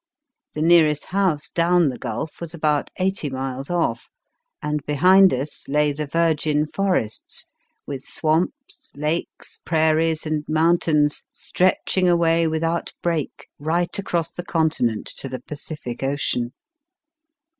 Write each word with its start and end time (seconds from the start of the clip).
The 0.55 0.63
nearest 0.63 1.05
house 1.05 1.47
down 1.47 1.89
the 1.89 1.97
gulf 1.99 2.41
was 2.41 2.55
about 2.55 2.89
eighty 2.97 3.29
miles 3.29 3.69
off, 3.69 4.09
and 4.59 4.83
behind 4.87 5.31
us 5.31 5.67
lay 5.69 5.91
the 5.91 6.07
virgin 6.07 6.65
forests, 6.65 7.45
with 7.85 8.03
swamps, 8.03 8.91
lakes, 8.95 9.59
prairies, 9.63 10.25
and 10.25 10.43
mountains, 10.47 11.21
stretching 11.31 12.09
away 12.09 12.47
with 12.47 12.63
out 12.63 12.91
break 13.03 13.47
right 13.59 13.95
across 13.99 14.31
the 14.31 14.43
continent 14.43 15.05
to 15.17 15.29
the 15.29 15.39
Pacific 15.41 16.01
Ocean. 16.01 16.53